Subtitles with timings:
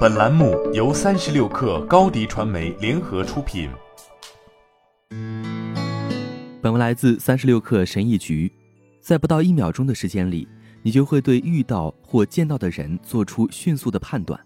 [0.00, 3.70] 本栏目由三十六氪高低传媒联合出品。
[6.60, 8.50] 本文来自三十六氪神译局。
[9.00, 10.46] 在不到一秒钟的时间里，
[10.82, 14.38] 你就会对遇到或见到的人做出迅速的判断。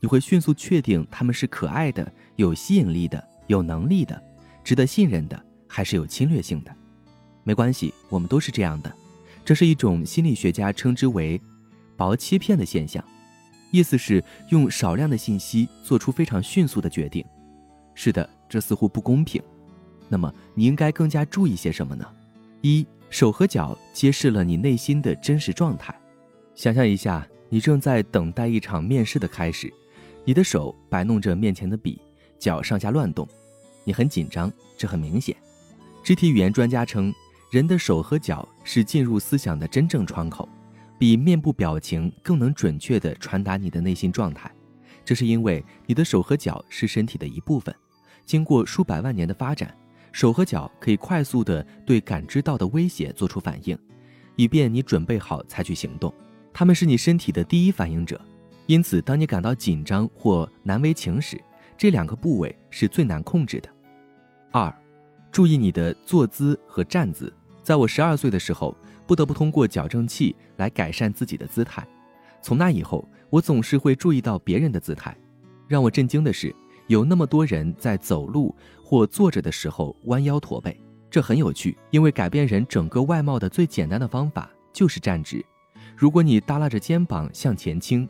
[0.00, 4.20] 你会迅速确定他们是可爱的、有吸引力的、有能力的、
[4.64, 6.74] 值得信任的，还是有侵略性的。
[7.44, 8.92] 没关系，我们都是这样的。
[9.44, 11.40] 这是一种心理学家称之为
[11.96, 13.02] “薄欺骗”的现象，
[13.72, 17.24] 意思是用少量的信息做出非常迅速的决定。
[17.94, 19.42] 是的，这似乎不公平。
[20.08, 22.06] 那么你应该更加注意些什么呢？
[22.60, 25.94] 一手和脚揭示了你内心的真实状态。
[26.54, 29.72] 想象一下，你正在等待一场面试的开始。
[30.24, 32.00] 你的手摆弄着面前的笔，
[32.38, 33.26] 脚上下乱动，
[33.84, 35.34] 你很紧张，这很明显。
[36.04, 37.12] 肢体语言专家称，
[37.50, 40.48] 人的手和脚是进入思想的真正窗口，
[41.02, 44.48] 比面部表情更能准确地传达你的内心状态。
[45.04, 47.74] 这是因为你的手和脚是身体的一部分，
[48.24, 49.76] 经过数百万年的发展，
[50.12, 53.76] 手和脚可以快速地对感知到的威胁做出反应，
[54.36, 56.14] 以便你准备好采取行动。
[56.52, 58.20] 它们是你身体的第一反应者。
[58.66, 61.36] 因此，当你感到紧张或难为情时，
[61.76, 63.68] 这两个部位是最难控制的。
[64.52, 64.72] 二，
[65.32, 67.34] 注意你的坐姿和站姿。
[67.64, 68.76] 在我十二岁的时候，
[69.12, 71.86] 不得不通过矫正器来改善自己的姿态。
[72.40, 75.14] 从那以后，我总是会注意到别人的姿态。
[75.68, 76.56] 让我震惊的是，
[76.86, 80.74] 有那么多人在走路或坐着的时候弯腰驼背。
[81.10, 85.44] 这很有趣，因为改变人整个外貌的最简单的方法就是站直。
[85.94, 88.08] 如果你耷拉着肩膀向前倾，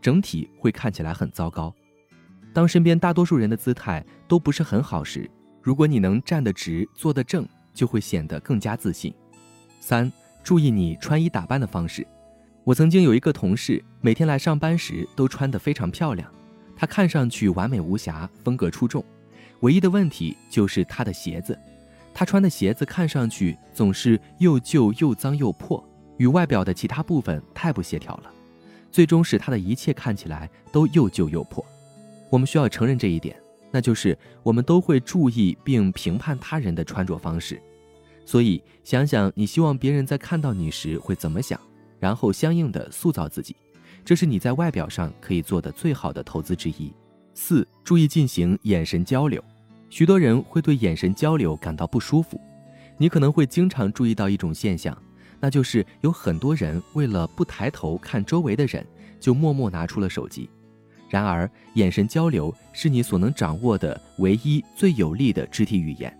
[0.00, 1.74] 整体会看起来很糟糕。
[2.54, 5.28] 当身边大多数人的姿态都不是很好时，
[5.60, 9.12] 如果你能站得直、坐得正，就会显得更加自信。
[9.80, 10.10] 三、
[10.46, 12.06] 注意你穿衣打扮的方式。
[12.62, 16.32] 我曾经有一个同事，每天来上班时都穿得非常漂亮，
[16.76, 19.04] 她看上去完美无瑕，风格出众。
[19.62, 21.58] 唯一的问题就是她的鞋子，
[22.14, 25.84] 她穿的鞋子看上去总是又旧又脏又破，
[26.16, 28.30] 与外表的其他部分太不协调了。
[28.92, 31.66] 最终使她的一切看起来都又旧又破。
[32.30, 33.36] 我们需要承认这一点，
[33.72, 37.60] 那就是我们都会注意并评判他人的穿着方式。
[38.26, 41.58] 所以，想想你希望别人在看到你时会怎么想，
[42.00, 43.54] 然后相应的塑造自己，
[44.04, 46.92] 这是你在外表上可以做的最好的投资之一。
[47.34, 49.42] 四、注意进行眼神交流。
[49.88, 52.40] 许多人会对眼神交流感到不舒服，
[52.98, 54.96] 你可能会经常注意到一种现象。
[55.38, 58.84] 那就是有很多人为了不抬头看周围的人，
[59.20, 60.50] 就默默拿出了手机。
[61.08, 66.12] 然而，眼神交流是你所能掌握的唯一最有力的肢体语言。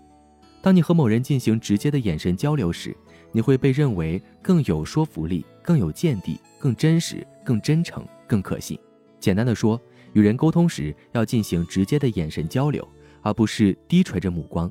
[0.67, 2.93] 当你和某人进行直接的眼神交流时，
[3.31, 8.77] 你会被认为更有说服力、更有见地、更真实、更真诚、更可信。
[9.17, 12.85] 简单的说，与人沟通时要进行直接的眼神交流，
[13.21, 14.69] 而不是低垂着目光，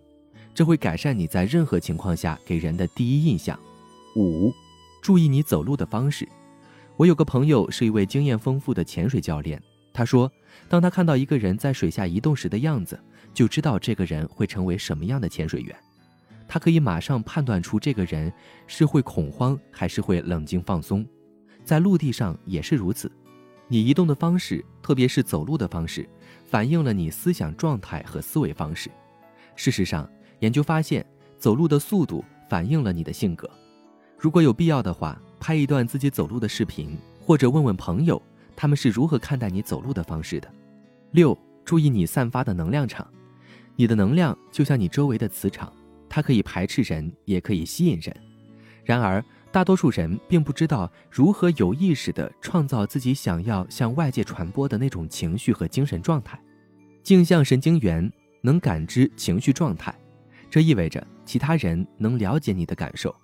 [0.52, 3.58] 这会改善你在任何情况下给人的第一印象。
[4.16, 4.52] 五，
[5.00, 6.28] 注意你走路的方式。
[6.98, 9.58] 我有个朋友是一位经验丰富的潜水教练，
[9.94, 10.30] 他说，
[10.68, 13.02] 当他看到一个人在水下移动时的样子，
[13.32, 15.74] 就知道这个人会成为什么样的潜水员。
[16.48, 18.32] 他可以马上判断出这个人
[18.66, 21.06] 是会恐慌还是会冷静放松。
[21.64, 23.10] 在陆地上也是如此，
[23.68, 26.08] 你移动的方式，特别是走路的方式，
[26.44, 28.90] 反映了你思想状态和思维方式。
[29.56, 30.08] 事实上，
[30.38, 31.04] 研究发现，
[31.38, 33.50] 走路的速度反映了你的性格。
[34.18, 38.20] 如果有必要的话，拍一段自己走路的视频，或者问问朋友，
[38.54, 40.48] 他们是如何看待你走路的方式的。
[41.10, 43.06] 六，注意你散发的能量场，
[43.74, 45.72] 你的能量就像你周围的磁场，
[46.16, 48.16] 它可以排斥人，也可以吸引人。
[48.82, 49.22] 然而，
[49.52, 56.40] 大多数人并不知道如何有意识地创造自己想要向外界传播的那种情绪和精神状态。
[57.02, 58.10] 镜像神经元
[58.40, 59.94] 能感知情绪状态，
[60.48, 63.14] 这意味着其他人能了解你的感受。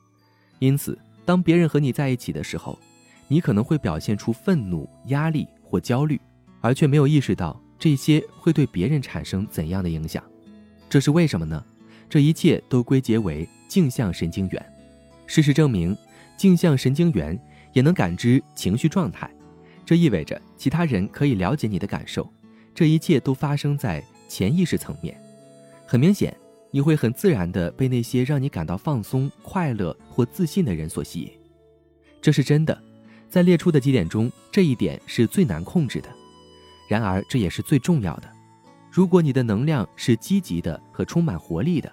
[0.59, 2.78] 因此，当别人和你在一起的时候，
[3.26, 6.20] 你可能会表现出愤怒、压力或焦虑，
[6.60, 10.22] 而却没有意识到这些会对别人产生怎样的影响。
[10.91, 11.65] 这是为什么呢？
[12.12, 14.72] 这一切都归结为镜像神经元。
[15.24, 15.97] 事实证明，
[16.36, 17.41] 镜像神经元
[17.72, 19.30] 也能感知情绪状态，
[19.82, 22.30] 这意味着其他人可以了解你的感受。
[22.74, 25.18] 这一切都发生在潜意识层面。
[25.86, 26.36] 很明显。
[26.70, 31.30] 你会很自然地被那些让你感到放松、快乐或自信的人所吸引，
[32.20, 32.78] 这是真的。
[33.30, 36.08] 在列出的几点中，这一点是最难控制的，
[36.88, 38.28] 然而这也是最重要的。
[38.91, 41.92] 如果你的能量是积极的和充满活力的，